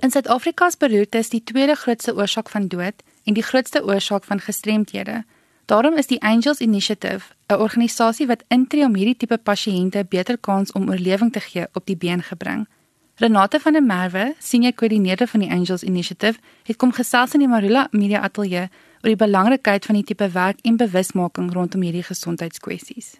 [0.00, 4.38] In Suid-Afrika is beroerte die tweede grootste oorsaak van dood en die grootste oorsaak van
[4.40, 5.24] gestremthede.
[5.66, 10.72] Daarom is die Angels Initiative 'n organisasie wat intree om hierdie tipe pasiënte beter kans
[10.72, 12.68] om oorlewing te gee op die been gebring.
[13.16, 17.48] Renate van der Merwe, senior koördineerder van die Angels Initiative, het kom gesels in die
[17.48, 18.68] Marula Media Ateljee
[19.02, 23.18] oor die belangrikheid van die tipe werk en bewusmaking rondom hierdie gesondheidskwessies.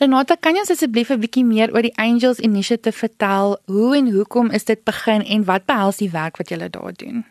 [0.00, 3.58] Renata, kan jy asseblief 'n bietjie meer oor die Angels Initiative vertel?
[3.66, 7.24] Hoe en hoekom is dit begin en wat behels die werk wat julle daar doen?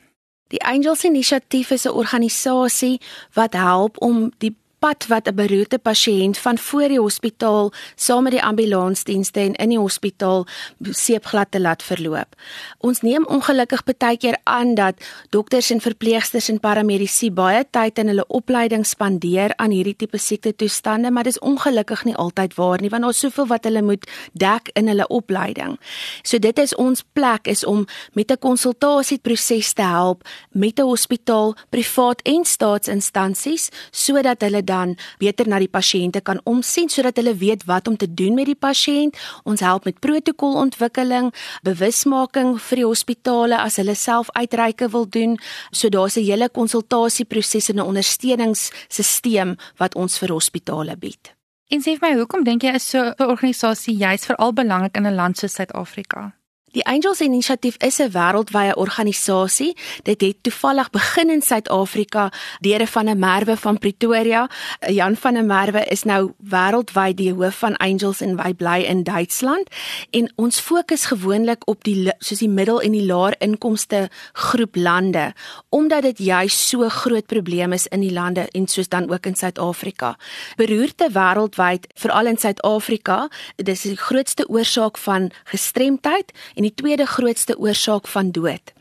[0.48, 3.02] Die Angels Initiative is 'n organisasie
[3.34, 8.32] wat help om die pad wat 'n beroerte pasiënt van voor die hospitaal saam met
[8.32, 10.48] die ambulansdienste en in die hospitaal
[10.80, 12.36] seepglad te laat verloop.
[12.78, 14.96] Ons neem ongelukkig baie keer aan dat
[15.30, 20.56] dokters en verpleegsters en paramedici baie tyd in hulle opleiding spandeer aan hierdie tipe siekte
[20.56, 24.70] toestande, maar dis ongelukkig nie altyd waar nie want daar's soveel wat hulle moet dek
[24.74, 25.80] in hulle opleiding.
[26.24, 31.56] So dit is ons plek is om met 'n konsultasieproses te help met 'n hospitaal,
[31.70, 37.66] privaat en staatsinstansies sodat hulle dan beter na die pasiënte kan omsien sodat hulle weet
[37.70, 39.20] wat om te doen met die pasiënt.
[39.44, 41.32] Ons help met protokolontwikkeling,
[41.68, 45.38] bewusmaking vir die hospitale as hulle self uitreike wil doen.
[45.72, 51.36] So daar's 'n hele konsultasieproses en 'n ondersteuningssisteem wat ons vir hospitale bied.
[51.72, 55.08] En sê vir my, hoekom dink jy is so 'n organisasie juist veral belangrik in
[55.08, 56.41] 'n land soos Suid-Afrika?
[56.72, 59.76] Die Angels Initiative is 'n wêreldwye organisasie.
[60.04, 64.50] Dit het toevallig begin in Suid-Afrika deur van 'n Merwe van Pretoria.
[64.88, 69.04] Jan van der Merwe is nou wêreldwyd die hoof van Angels en hy bly in
[69.04, 69.68] Duitsland.
[70.10, 75.34] En ons fokus gewoonlik op die soos die middel en die laer inkomste groep lande
[75.70, 79.36] omdat dit juis so groot probleem is in die lande en soos dan ook in
[79.36, 80.18] Suid-Afrika.
[80.56, 87.58] Beroerte wêreldwyd, veral in Suid-Afrika, dis die grootste oorsaak van gestremdheid en die tweede grootste
[87.58, 88.74] oorsaak van dood.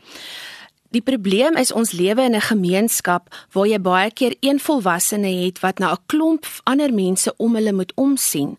[0.91, 5.59] Die probleem is ons lewe in 'n gemeenskap waar jy baie keer een volwassene het
[5.59, 8.57] wat na 'n klomp ander mense om hulle moet omsien,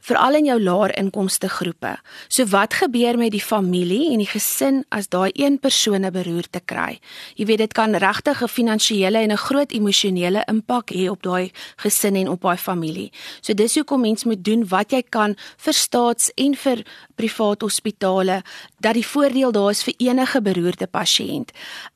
[0.00, 1.98] veral in jou laer inkomste groepe.
[2.28, 6.60] So wat gebeur met die familie en die gesin as daai een persoon 'n beroerte
[6.64, 7.00] kry?
[7.34, 11.50] Jy weet dit kan regtig 'n finansiële en 'n groot emosionele impak hê op daai
[11.76, 13.10] gesin en op daai familie.
[13.40, 16.84] So dis hoekom mens moet doen wat jy kan vir staats en vir
[17.14, 18.42] private hospitale
[18.80, 21.50] dat die voordeel daar is vir enige beroerte pasiënt.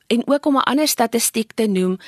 [0.07, 1.99] En ook om 'n ander statistiek te noem,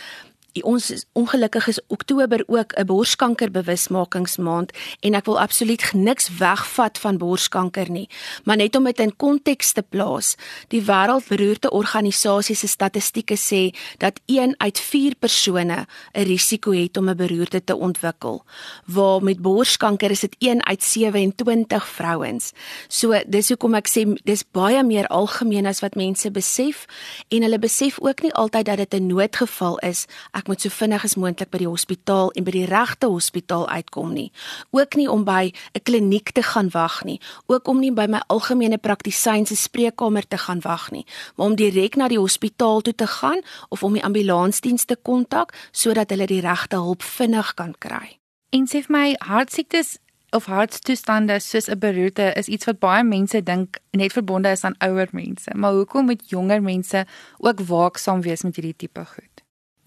[0.63, 7.19] ons is ongelukkig is Oktober ook 'n borskankerbewusmakingsmaand en ek wil absoluut niks wegvat van
[7.19, 8.09] borskanker nie,
[8.45, 10.37] maar net om dit in konteks te plaas.
[10.69, 17.09] Die Wêreldberoerte Organisasie se statistieke sê dat 1 uit 4 persone 'n risiko het om
[17.09, 18.45] 'n beroerte te ontwikkel,
[18.85, 22.53] waar met borskanker is dit 1 uit 27 vrouens.
[22.89, 26.87] So dis hoekom ek sê dis baie meer algemeen as wat mense besef
[27.29, 30.07] en hulle besef ook nie altyd dat dit 'n noodgeval is.
[30.39, 34.13] Ek moet so vinnig as moontlik by die hospitaal en by die regte hospitaal uitkom
[34.15, 34.29] nie.
[34.77, 38.21] Ook nie om by 'n kliniek te gaan wag nie, ook om nie by my
[38.29, 41.07] algemene praktisyn se spreekkamer te gaan wag nie,
[41.37, 46.11] maar om direk na die hospitaal toe te gaan of om die ambulansdienste kontak sodat
[46.11, 48.19] hulle die regte hulp vinnig kan kry.
[48.51, 49.99] En sê vir my hartsiektes
[50.31, 54.79] of hartstoestande soos 'n beroerte is iets wat baie mense dink net verbonde is aan
[54.79, 57.07] ouer mense, maar hoekom moet jonger mense
[57.39, 59.28] ook waaksaam wees met hierdie tipe goed?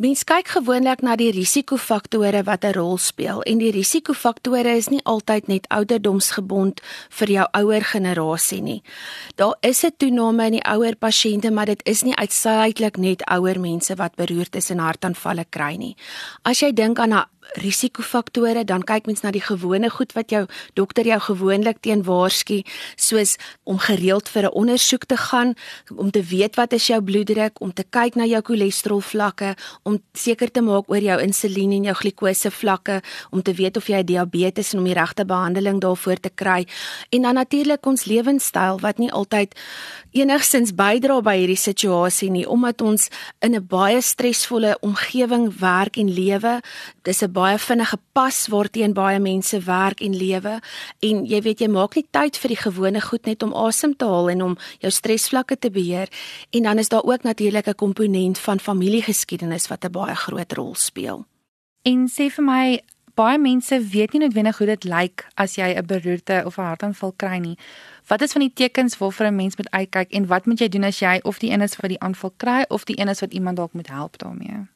[0.02, 5.04] Mens kyk gewoonlik na die risikofaktore wat 'n rol speel en die risikofaktore is nie
[5.04, 8.82] altyd net ouderdomsgebond vir jou ouer generasie nie.
[9.36, 13.60] Daar is 'n toename in die ouer pasiënte, maar dit is nie uitsluitlik net ouer
[13.60, 15.96] mense wat beroertes en hartaanvalle kry nie.
[16.42, 17.26] As jy dink aan 'n
[17.60, 22.62] risikofaktore, dan kyk mens na die gewone goed wat jou dokter jou gewoonlik teen waarsku,
[22.96, 25.56] soos om gereeld vir 'n ondersoek te gaan,
[25.96, 30.02] om te weet wat is jou bloeddruk, om te kyk na jou cholesterol vlakke, om
[30.14, 33.02] seker te maak oor jou insulien en jou glikose vlakke,
[33.32, 36.68] om te weet of jy diabetes en om die regte behandeling daarvoor te kry.
[37.10, 39.56] En dan natuurlik ons lewenstyl wat nie altyd
[40.12, 43.10] enigsins bydra by hierdie situasie nie, omdat ons
[43.40, 46.62] in 'n baie stresvolle omgewing werk en lewe.
[47.04, 50.60] Dis 'n baie vinnige pas waarteen baie mense werk en lewe
[51.08, 54.10] en jy weet jy maak nie tyd vir die gewone goed net om asem te
[54.10, 56.12] haal en om jou stresvlakke te beheer
[56.52, 60.76] en dan is daar ook natuurlik 'n komponent van familiegeskiedenis wat 'n baie groot rol
[60.76, 61.26] speel.
[61.84, 62.82] En sê vir my
[63.16, 67.14] baie mense weet nie noodwendig hoe dit lyk as jy 'n beroerte of 'n hartaanval
[67.18, 67.58] kry nie.
[68.08, 70.84] Wat is van die tekens waarvoor 'n mens moet uitkyk en wat moet jy doen
[70.84, 73.34] as jy of die een is wat die aanval kry of die een is wat
[73.34, 74.68] iemand dalk moet help daarmee?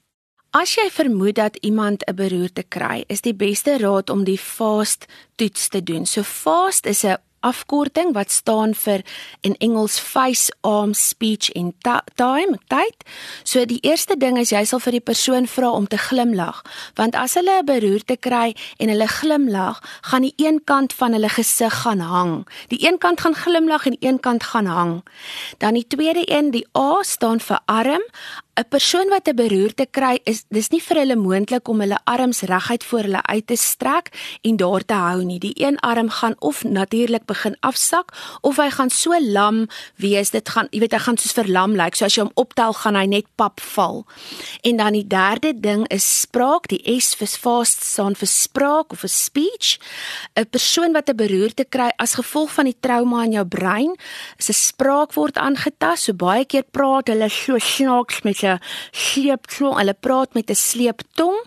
[0.55, 5.05] As jy vermoed dat iemand 'n beroerte kry, is die beste raad om die fast
[5.35, 6.05] toets te doen.
[6.05, 9.03] So fast is 'n afkorting wat staan vir
[9.45, 11.73] in Engels face arm speech en
[12.15, 13.05] time tyd.
[13.43, 16.63] So die eerste ding is jy sal vir die persoon vra om te glimlag,
[16.97, 21.29] want as hulle 'n beroerte kry en hulle glimlag, gaan die een kant van hulle
[21.29, 22.47] gesig gaan hang.
[22.69, 25.03] Die een kant gaan glimlag en die een kant gaan hang.
[25.57, 28.03] Dan die tweede een, die A staan vir arm.
[28.55, 32.41] 'n persoon wat 'n beroerte kry, is dis nie vir hulle moontlik om hulle arms
[32.41, 34.07] reguit voor hulle uit te strek
[34.41, 35.39] en daar te hou nie.
[35.39, 39.65] Die een arm gaan of natuurlik begin afsak of hy gaan so lam
[40.01, 40.31] wees.
[40.33, 41.83] Dit gaan, jy weet, hy gaan soos verlam lyk.
[41.83, 41.99] Like.
[41.99, 44.03] So as jy hom optel, gaan hy net pap val.
[44.65, 46.69] En dan die derde ding is spraak.
[46.71, 49.79] Die S vir fast staan vir spraak of 'n speech.
[50.35, 53.95] 'n Persoon wat 'n beroerte kry as gevolg van die trauma in jou brein,
[54.37, 56.03] se spraak word aangetast.
[56.03, 58.59] So baie keer praat hulle so snaaks met 'n
[58.91, 59.77] sleeptong.
[59.77, 61.37] Hulle praat met 'n sleeptong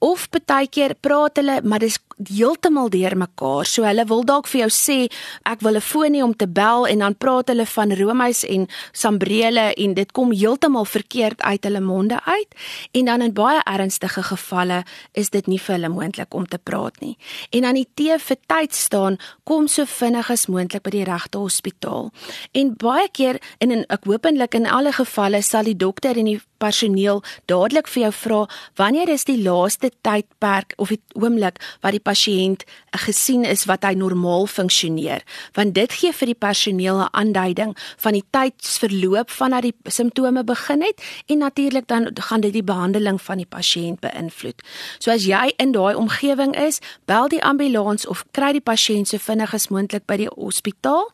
[0.00, 3.66] of baie keer praat hulle maar dis heeltemal deurmekaar.
[3.68, 4.98] So hulle wil dalk vir jou sê
[5.44, 8.68] ek wil 'n foon hê om te bel en dan praat hulle van roomys en
[8.92, 12.50] sambrele en dit kom heeltemal verkeerd uit hulle monde uit
[12.92, 17.00] en dan in baie ernstige gevalle is dit nie vir hulle moontlik om te praat
[17.00, 17.18] nie.
[17.50, 21.38] En dan die T vir tyd staan kom so vinnig as moontlik by die regte
[21.38, 22.10] hospitaal.
[22.52, 26.40] En baie keer en in ek hopelik in alle gevalle sal die dokter en die
[26.58, 32.02] personeel dadelik vir jou vra wanneer is die laaste tydperk of die oomblik wat die
[32.02, 32.64] pasiënt
[33.06, 35.24] gesien is wat hy normaal funksioneer
[35.54, 40.82] want dit gee vir die personeel 'n aanduiding van die tydsverloop vanaf die simptome begin
[40.82, 44.62] het en natuurlik dan gaan dit die behandeling van die pasiënt beïnvloed.
[44.98, 49.18] So as jy in daai omgewing is, bel die ambulans of kry die pasiënt so
[49.22, 51.10] vinnig as moontlik by die hospitaal.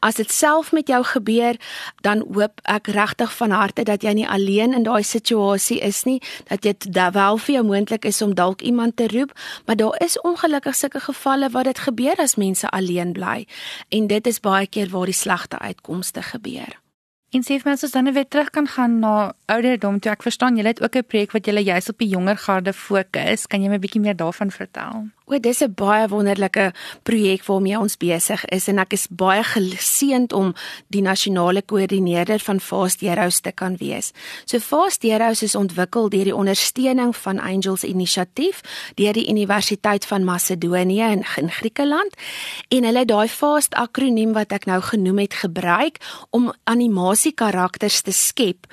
[0.00, 1.58] As dit self met jou gebeur,
[2.06, 6.20] dan hoop ek regtig van harte dat jy nie alleen in daai situasie is nie,
[6.48, 9.32] dat dit wel vir jou moontlik is om dalk iemand te roep,
[9.66, 13.46] maar daar is ongelukkig sulke gevalle waar dit gebeur as mense alleen bly
[13.88, 16.80] en dit is baie keer waar die slegte uitkomste gebeur.
[17.34, 20.56] En sê vir my as dan weer terug kan gaan na ouderdom toe ek verstaan
[20.56, 23.68] jy het ook 'n projek wat jy juist op die jonger garde fokus, kan jy
[23.68, 25.10] my 'n bietjie meer daarvan vertel?
[25.28, 30.32] O, dis 'n baie wonderlike projek waarmee ons besig is en ek is baie geseënd
[30.32, 30.54] om
[30.86, 34.12] die nasionale koördineerder van Fast Heroes te kan wees.
[34.44, 38.60] So Fast Heroes is ontwikkel deur die ondersteuning van Angels Initiatief
[38.94, 42.14] deur die Universiteit van Macedonië in, in Griekeland
[42.68, 45.98] en hulle het daai Fast akroniem wat ek nou genoem het gebruik
[46.30, 48.66] om animasie karakters te skep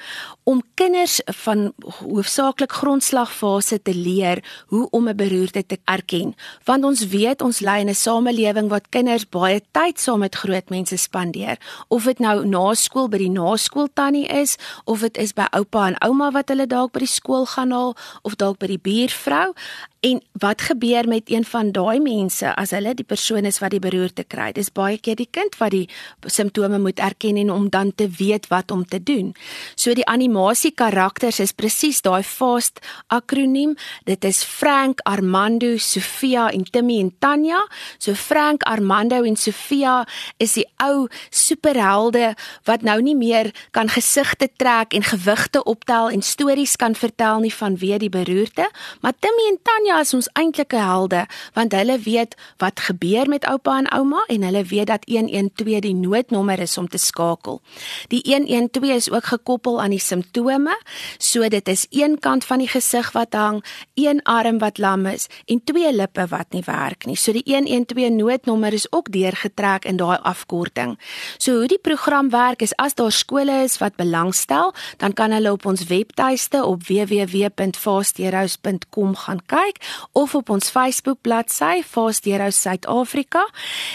[0.44, 7.08] om kinders van hoofsaaklik grondslagfase te leer hoe om 'n beroerte te erken want ons
[7.08, 11.58] weet ons lei in 'n samelewing waar kinders baie tyd saam met groot mense spandeer.
[11.88, 16.02] Of dit nou na skool by die naskooltannie is of dit is by oupa en
[16.02, 19.54] ouma wat hulle dalk by die skool gaan haal of dalk by die buurvrou
[20.04, 23.80] En wat gebeur met een van daai mense as hulle die persoon is wat die
[23.80, 24.50] beroerte kry?
[24.52, 25.86] Dis baie keer die kind wat die
[26.28, 29.32] simptome moet erken en om dan te weet wat om te doen.
[29.80, 33.78] So die animasie karakters is presies daai FAST akroniem.
[34.04, 37.64] Dit is Frank, Armando, Sofia en Timmy en Tanya.
[37.98, 40.02] So Frank, Armando en Sofia
[40.38, 42.34] is die ou superhelde
[42.68, 47.56] wat nou nie meer kan gesigte trek en gewigte optel en stories kan vertel nie
[47.56, 48.68] vanweë die beroerte,
[49.00, 53.46] maar Timmy en Tanya Tanya is ons eintlike helde want hulle weet wat gebeur met
[53.46, 57.62] oupa en ouma en hulle weet dat 112 die noodnommer is om te skakel.
[58.10, 60.74] Die 112 is ook gekoppel aan die simptome,
[61.22, 65.28] so dit is een kant van die gesig wat hang, een arm wat lam is
[65.46, 67.16] en twee lippe wat nie werk nie.
[67.16, 70.98] So die 112 noodnommer is ook deurgetrek in daai afkorting.
[71.38, 75.54] So hoe die program werk is as daar skole is wat belangstel, dan kan hulle
[75.54, 83.46] op ons webtuiste op www.fastheroes.com gaan kyk of op ons Facebook bladsy Fast Heroes Suid-Afrika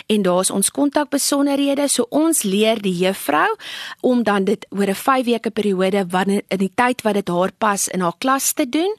[0.07, 3.49] en daar's ons kontakbesonderhede so ons leer die juffrou
[4.00, 7.52] om dan dit oor 'n 5 weke periode wanneer in die tyd wat dit haar
[7.59, 8.95] pas in haar klas te doen.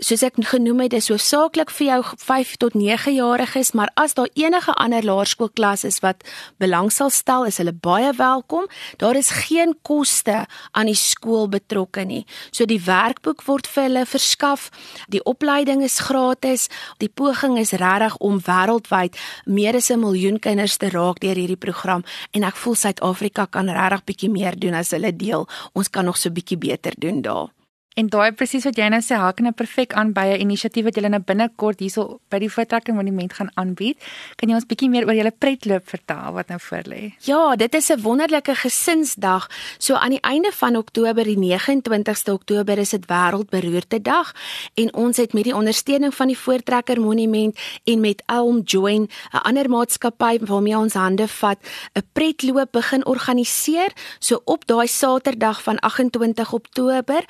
[0.00, 4.28] Soos ek genoem het, is hoofsaaklik vir jou 5 tot 9 jariges, maar as daar
[4.34, 6.24] enige ander laerskoolklas is wat
[6.58, 8.66] belang sal stel, is hulle baie welkom.
[8.96, 12.26] Daar is geen koste aan die skool betrokke nie.
[12.50, 14.70] So die werkboek word vir hulle verskaf.
[15.08, 16.68] Die opleiding is gratis gratis.
[16.98, 21.56] Die poging is regtig om wêreldwyd meer as 'n miljoen kinders te raak deur hierdie
[21.56, 22.02] program
[22.32, 25.48] en ek voel Suid-Afrika kan regtig bietjie meer doen as hulle deel.
[25.72, 27.55] Ons kan nog so bietjie beter doen daar.
[27.96, 30.96] En daai presies wat jy nou sê, haak nou perfek aan by 'n inisiatief wat
[30.96, 33.96] julle nou binnekort hierso by die Voortrekker Monument gaan aanbied.
[34.36, 37.16] Kan jy ons bietjie meer oor julle pretloop vertel wat nou voorlê?
[37.24, 39.48] Ja, dit is 'n wonderlike gesinsdag.
[39.78, 44.34] So aan die einde van Oktober, die 29ste Oktober, is dit Wêreldberoerte Dag
[44.74, 49.42] en ons het met die ondersteuning van die Voortrekker Monument en met Elm Join, 'n
[49.42, 51.58] ander maatskappy waarmee ons hande vat,
[51.94, 53.90] 'n pretloop begin organiseer.
[54.18, 57.24] So op daai Saterdag van 28 Oktober,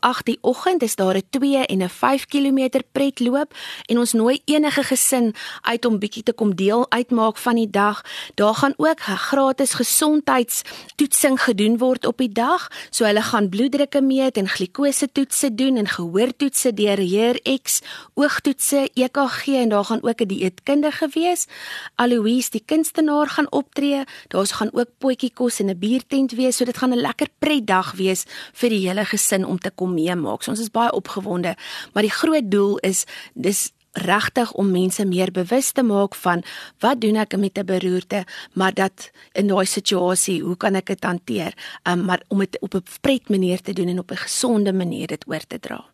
[0.00, 3.54] 08:30 die oggend, is daar 'n 2 en 'n 5 km pretloop
[3.86, 8.04] en ons nooi enige gesin uit om bietjie te kom deel uitmaak van die dag.
[8.34, 12.68] Daar gaan ook gratis gesondheidstoetsing gedoen word op die dag.
[12.90, 17.80] So hulle gaan bloeddrukke meet en glikose toetse doen en gehoortoetse deur Heer X,
[18.14, 21.46] oogtoetse, EKG en daar gaan ook 'n dieetkundige wees.
[21.94, 24.04] Aloise, die kunstenaar gaan optree.
[24.28, 26.56] Daar's gaan ook potjie kos en 'n biertent wees.
[26.56, 30.44] So dit gaan 'n lekker pretdag wees vir die hele gesin om te kom meemaak.
[30.44, 31.56] So ons is baie opgewonde,
[31.92, 36.44] maar die groot doel is dis regtig om mense meer bewus te maak van
[36.84, 41.04] wat doen ek met 'n beroerte, maar dat in daai situasie, hoe kan ek dit
[41.04, 41.52] hanteer?
[41.88, 45.06] Um, maar om dit op 'n pret manier te doen en op 'n gesonde manier
[45.06, 45.84] dit oor te dra.